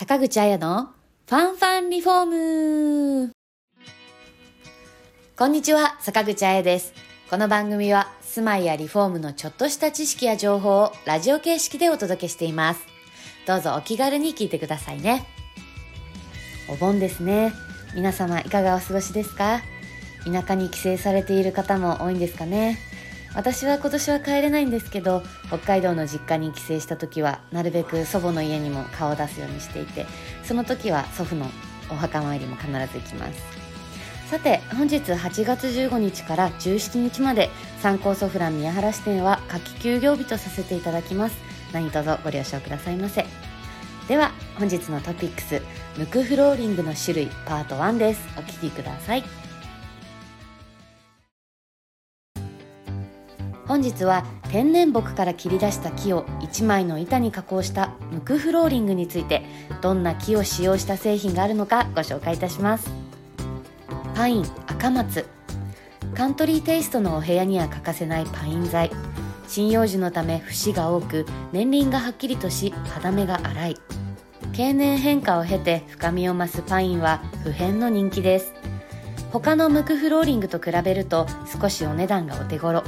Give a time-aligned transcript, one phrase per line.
[0.00, 0.88] 坂口彩の
[1.28, 3.32] ファンファンリフォーム
[5.36, 6.94] こんにちは、坂口彩です。
[7.28, 12.80] この番組は住まいやリフォームのちょっとした知識や情報をラジオ形式でお届けしています。
[13.46, 15.26] どうぞお気軽に聞いてくださいね。
[16.70, 17.52] お盆ですね。
[17.94, 19.60] 皆様いかがお過ごしですか？
[20.24, 22.78] 田舎に帰省されている方も多いんですかね？
[23.34, 30.06] 私は今年は帰れないんですけど北海道の実家に帰省した時はなるべく祖母の家にも顔を出すようにしていて
[30.42, 31.46] その時は祖父の
[31.90, 33.60] お墓参りも必ず行きます。
[34.30, 41.36] さて本日8月15日から17日まで参考ソフラン宮原支店は夏季休業日とさせていただきます。
[41.72, 43.26] 何卒ご了承くださいませ。
[44.06, 45.60] では本日のトピックス
[45.98, 48.20] ムクフローリングの種類パート1です。
[48.36, 49.49] お聞きください。
[53.70, 59.44] 本日は天然木から切り出した木を1枚の板に加工したムクフローリングについて
[59.80, 62.90] どんな木を使用した製品があるのかご紹介いたします。
[64.16, 65.24] パイン赤松。
[66.16, 68.90] カントリーテイストのお部屋には欠かせないパイン材。
[69.48, 73.76] 針葉樹のため節が多く年輪がはっきりとし肌目が粗い。
[74.52, 78.52] 経年変化を経て深みを増すパインは普遍の人気です。
[79.30, 82.82] 他のムクフローリングと比べると少しお値段がお手頃。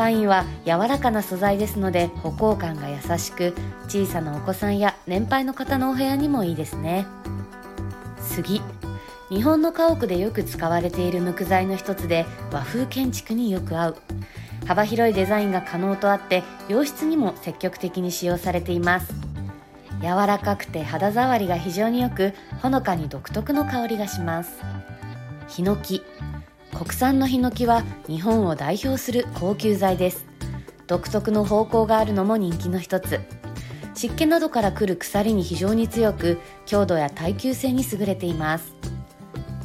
[0.00, 3.52] パインは柔らかな素材ですので歩行感が優しく
[3.86, 7.06] 小さなお子さんや年配の方のお部屋にもいいですね。
[8.18, 8.62] 杉
[9.28, 13.96] 日本の家屋でよく使われている木材の一つで和風建築によく合う。
[14.66, 19.12] 幅広いデザインが可能とあって洋室にも積極的に使用されています。
[20.00, 24.62] 柔らかくて肌触りが非常によくほのかに独特の香りがします。
[25.48, 26.02] ヒノキ
[26.80, 30.24] 国産のヒノキは日本を代表する高級材です。
[30.86, 33.20] 独特の方向があるのも人気の一つ。
[33.94, 38.72] 湿気などから来る腐に非常に強く強度や耐久性に優れています。